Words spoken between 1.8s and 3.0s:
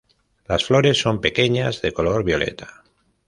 de color violeta.